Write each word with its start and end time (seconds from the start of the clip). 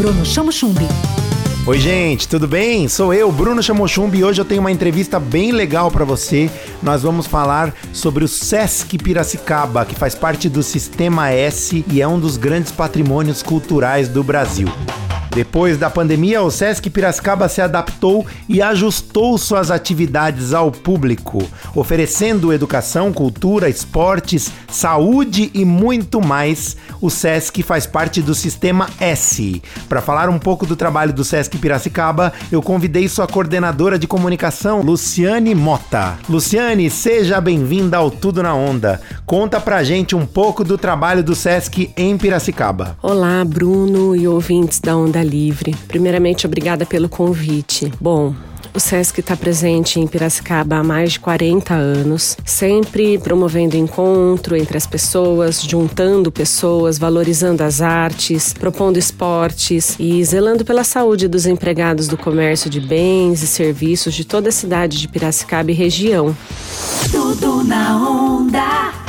Bruno 0.00 0.24
Chamo 0.24 0.50
Chumbi. 0.50 0.88
Oi, 1.66 1.78
gente, 1.78 2.26
tudo 2.26 2.48
bem? 2.48 2.88
Sou 2.88 3.12
eu, 3.12 3.30
Bruno 3.30 3.62
Chamochumbi, 3.62 4.20
e 4.20 4.24
hoje 4.24 4.40
eu 4.40 4.46
tenho 4.46 4.62
uma 4.62 4.72
entrevista 4.72 5.20
bem 5.20 5.52
legal 5.52 5.90
para 5.90 6.06
você. 6.06 6.50
Nós 6.82 7.02
vamos 7.02 7.26
falar 7.26 7.74
sobre 7.92 8.24
o 8.24 8.28
Sesc 8.28 8.96
Piracicaba, 8.96 9.84
que 9.84 9.94
faz 9.94 10.14
parte 10.14 10.48
do 10.48 10.62
Sistema 10.62 11.28
S 11.28 11.84
e 11.86 12.00
é 12.00 12.08
um 12.08 12.18
dos 12.18 12.38
grandes 12.38 12.72
patrimônios 12.72 13.42
culturais 13.42 14.08
do 14.08 14.24
Brasil. 14.24 14.68
Depois 15.30 15.78
da 15.78 15.88
pandemia, 15.88 16.42
o 16.42 16.50
Sesc 16.50 16.90
Piracicaba 16.90 17.48
se 17.48 17.60
adaptou 17.60 18.26
e 18.48 18.60
ajustou 18.60 19.38
suas 19.38 19.70
atividades 19.70 20.52
ao 20.52 20.72
público, 20.72 21.40
oferecendo 21.74 22.52
educação, 22.52 23.12
cultura, 23.12 23.68
esportes, 23.68 24.50
saúde 24.68 25.50
e 25.54 25.64
muito 25.64 26.20
mais. 26.20 26.76
O 27.00 27.08
Sesc 27.08 27.62
faz 27.62 27.86
parte 27.86 28.20
do 28.20 28.34
Sistema 28.34 28.88
S. 28.98 29.62
Para 29.88 30.02
falar 30.02 30.28
um 30.28 30.38
pouco 30.38 30.66
do 30.66 30.74
trabalho 30.74 31.12
do 31.12 31.22
Sesc 31.22 31.56
Piracicaba, 31.58 32.32
eu 32.50 32.60
convidei 32.60 33.08
sua 33.08 33.28
coordenadora 33.28 33.98
de 33.98 34.08
comunicação, 34.08 34.82
Luciane 34.82 35.54
Mota. 35.54 36.18
Luciane, 36.28 36.90
seja 36.90 37.40
bem-vinda 37.40 37.98
ao 37.98 38.10
Tudo 38.10 38.42
na 38.42 38.54
Onda. 38.54 39.00
Conta 39.24 39.60
pra 39.60 39.84
gente 39.84 40.16
um 40.16 40.26
pouco 40.26 40.64
do 40.64 40.76
trabalho 40.76 41.22
do 41.22 41.36
Sesc 41.36 41.92
em 41.96 42.18
Piracicaba. 42.18 42.96
Olá, 43.00 43.44
Bruno 43.44 44.16
e 44.16 44.26
ouvintes 44.26 44.80
da 44.80 44.96
Onda 44.96 45.19
Livre. 45.22 45.74
Primeiramente, 45.88 46.46
obrigada 46.46 46.84
pelo 46.86 47.08
convite. 47.08 47.92
Bom, 48.00 48.34
o 48.72 48.78
SESC 48.78 49.18
está 49.18 49.36
presente 49.36 49.98
em 49.98 50.06
Piracicaba 50.06 50.76
há 50.76 50.84
mais 50.84 51.12
de 51.12 51.20
40 51.20 51.74
anos, 51.74 52.36
sempre 52.44 53.18
promovendo 53.18 53.76
encontro 53.76 54.56
entre 54.56 54.76
as 54.76 54.86
pessoas, 54.86 55.60
juntando 55.62 56.30
pessoas, 56.30 56.96
valorizando 56.96 57.62
as 57.62 57.80
artes, 57.80 58.52
propondo 58.52 58.96
esportes 58.96 59.96
e 59.98 60.24
zelando 60.24 60.64
pela 60.64 60.84
saúde 60.84 61.26
dos 61.26 61.46
empregados 61.46 62.06
do 62.06 62.16
comércio 62.16 62.70
de 62.70 62.80
bens 62.80 63.42
e 63.42 63.46
serviços 63.46 64.14
de 64.14 64.24
toda 64.24 64.50
a 64.50 64.52
cidade 64.52 64.98
de 64.98 65.08
Piracicaba 65.08 65.72
e 65.72 65.74
região. 65.74 66.36
Tudo 67.10 67.64
na 67.64 67.96
onda. 67.96 68.99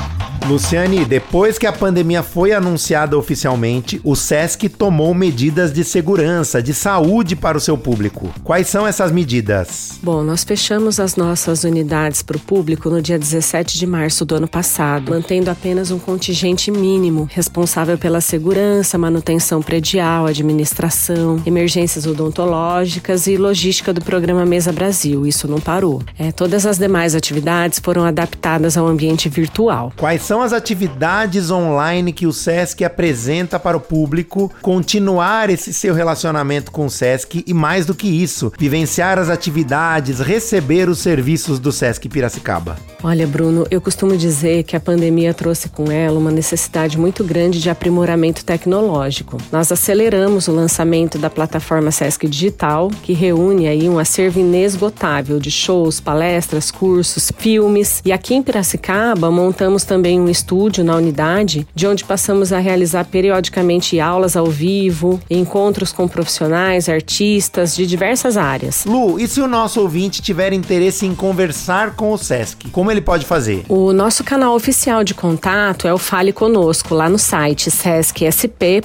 Luciane, 0.52 1.06
depois 1.06 1.58
que 1.58 1.66
a 1.66 1.72
pandemia 1.72 2.22
foi 2.22 2.52
anunciada 2.52 3.18
oficialmente, 3.18 4.02
o 4.04 4.18
SESC 4.18 4.68
tomou 4.68 5.14
medidas 5.14 5.72
de 5.72 5.82
segurança, 5.82 6.62
de 6.62 6.74
saúde 6.74 7.38
para 7.38 7.58
o 7.58 7.62
seu 7.62 7.78
público. 7.78 8.30
Quais 8.44 8.68
são 8.68 8.86
essas 8.86 9.14
medidas? 9.14 9.98
Bom, 10.04 10.24
nós 10.24 10.44
fechamos 10.44 11.00
as 11.00 11.16
nossas 11.16 11.64
unidades 11.64 12.22
para 12.22 12.36
o 12.36 12.40
público 12.40 12.90
no 12.90 13.02
dia 13.02 13.18
17 13.18 13.80
de 13.80 13.88
março 13.88 14.26
do 14.26 14.36
ano 14.36 14.48
passado, 14.48 15.12
mantendo 15.12 15.50
apenas 15.50 15.90
um 15.90 15.98
contingente 15.98 16.70
mínimo 16.70 17.30
responsável 17.32 17.98
pela 17.98 18.20
segurança, 18.20 18.98
manutenção 18.98 19.62
predial, 19.62 20.26
administração, 20.26 21.42
emergências 21.46 22.06
odontológicas 22.06 23.26
e 23.26 23.38
logística 23.38 23.94
do 23.94 24.02
programa 24.02 24.46
Mesa 24.46 24.74
Brasil. 24.74 25.26
Isso 25.26 25.48
não 25.48 25.62
parou. 25.62 26.04
É, 26.20 26.30
todas 26.30 26.66
as 26.66 26.78
demais 26.78 27.16
atividades 27.16 27.80
foram 27.80 28.04
adaptadas 28.04 28.76
ao 28.76 28.86
ambiente 28.86 29.30
virtual. 29.30 29.94
Quais 29.96 30.22
são 30.24 30.41
as 30.42 30.54
atividades 30.54 31.52
online 31.52 32.14
que 32.14 32.28
o 32.28 32.34
SESC 32.34 32.84
apresenta 32.84 33.60
para 33.60 33.78
o 33.78 33.82
público, 33.82 34.52
continuar 34.62 35.50
esse 35.50 35.74
seu 35.74 35.94
relacionamento 35.94 36.72
com 36.72 36.86
o 36.86 36.90
SESC 36.90 37.44
e 37.46 37.54
mais 37.54 37.86
do 37.86 37.96
que 37.96 38.08
isso, 38.08 38.52
vivenciar 38.58 39.20
as 39.20 39.30
atividades, 39.30 40.20
receber 40.20 40.90
os 40.90 41.00
serviços 41.00 41.60
do 41.60 41.72
SESC 41.72 42.08
Piracicaba. 42.08 42.78
Olha, 43.04 43.26
Bruno, 43.26 43.66
eu 43.72 43.82
costumo 43.82 44.16
dizer 44.16 44.64
que 44.64 44.76
a 44.76 44.80
pandemia 44.80 45.34
trouxe 45.34 45.70
com 45.70 45.92
ela 45.92 46.20
uma 46.20 46.30
necessidade 46.30 47.00
muito 47.00 47.24
grande 47.24 47.60
de 47.60 47.70
aprimoramento 47.70 48.46
tecnológico. 48.46 49.38
Nós 49.52 49.72
aceleramos 49.72 50.48
o 50.48 50.52
lançamento 50.52 51.18
da 51.18 51.30
plataforma 51.30 51.90
Sesc 51.90 52.28
Digital, 52.28 52.92
que 53.02 53.14
reúne 53.14 53.68
aí 53.68 53.90
um 53.90 53.98
acervo 53.98 54.40
inesgotável 54.40 55.40
de 55.40 55.50
shows, 55.50 56.00
palestras, 56.00 56.70
cursos, 56.70 57.32
filmes. 57.38 58.02
E 58.06 58.12
aqui 58.12 58.36
em 58.36 58.44
Piracicaba 58.44 59.32
montamos 59.32 59.84
também 59.84 60.20
um 60.22 60.30
estúdio 60.30 60.84
na 60.84 60.96
unidade, 60.96 61.68
de 61.74 61.88
onde 61.88 62.04
passamos 62.04 62.54
a 62.54 62.60
realizar 62.60 63.06
periodicamente 63.06 64.00
aulas 64.00 64.36
ao 64.36 64.48
vivo, 64.48 65.20
encontros 65.30 65.92
com 65.92 66.08
profissionais, 66.08 66.88
artistas 66.88 67.76
de 67.76 67.86
diversas 67.86 68.38
áreas. 68.38 68.86
Lu, 68.86 69.20
e 69.20 69.28
se 69.28 69.42
o 69.42 69.48
nosso 69.48 69.82
ouvinte 69.82 70.22
tiver 70.22 70.54
interesse 70.54 71.06
em 71.06 71.16
conversar 71.16 71.96
com 71.96 72.12
o 72.12 72.18
SESC, 72.18 72.70
como 72.72 72.92
ele 72.92 73.02
pode 73.02 73.26
fazer? 73.26 73.64
O 73.68 73.92
nosso 73.94 74.24
canal 74.24 74.56
oficial 74.56 75.04
de 75.04 75.14
contato 75.14 75.88
é 75.88 75.94
o 75.94 75.98
Fale 75.98 76.32
Conosco, 76.32 76.94
lá 76.94 77.10
no 77.10 77.18
site 77.18 77.72
sescsp.org.br. 77.72 78.82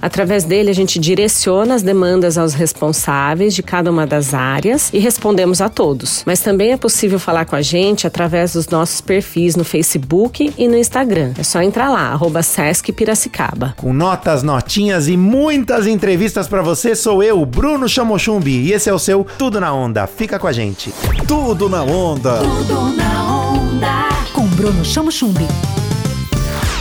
Através 0.00 0.44
dele, 0.44 0.70
a 0.70 0.74
gente 0.74 0.98
direciona 0.98 1.74
as 1.74 1.82
demandas 1.82 2.36
aos 2.38 2.54
responsáveis 2.54 3.54
de 3.54 3.62
cada 3.62 3.90
uma 3.90 4.06
das 4.06 4.34
áreas 4.34 4.90
e 4.92 4.98
respondemos 4.98 5.60
a 5.60 5.68
todos. 5.68 6.22
Mas 6.26 6.40
também 6.40 6.72
é 6.72 6.76
possível 6.76 7.18
falar 7.18 7.44
com 7.44 7.56
a 7.56 7.62
gente 7.62 8.06
através 8.06 8.52
dos 8.52 8.68
nossos 8.68 9.00
perfis 9.00 9.56
no 9.56 9.61
Facebook 9.64 10.52
e 10.56 10.68
no 10.68 10.76
Instagram. 10.76 11.32
É 11.38 11.42
só 11.42 11.60
entrar 11.62 11.90
lá, 11.90 12.08
arroba 12.08 12.42
Sesc 12.42 12.92
Piracicaba. 12.92 13.74
Com 13.76 13.92
notas, 13.92 14.42
notinhas 14.42 15.08
e 15.08 15.16
muitas 15.16 15.86
entrevistas 15.86 16.48
para 16.48 16.62
você, 16.62 16.94
sou 16.94 17.22
eu, 17.22 17.44
Bruno 17.44 17.88
Chamochumbi, 17.88 18.68
e 18.68 18.72
esse 18.72 18.88
é 18.88 18.94
o 18.94 18.98
seu 18.98 19.26
Tudo 19.38 19.60
na 19.60 19.72
Onda. 19.72 20.06
Fica 20.06 20.38
com 20.38 20.46
a 20.46 20.52
gente. 20.52 20.92
Tudo 21.26 21.68
na 21.68 21.82
onda. 21.82 22.38
Tudo 22.38 22.96
na 22.96 23.24
onda. 23.24 24.08
Com 24.32 24.46
Bruno 24.46 24.84
Chamo 24.84 25.10
Chumbi. 25.10 25.46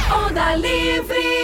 Onda 0.10 0.56
Livre. 0.56 1.41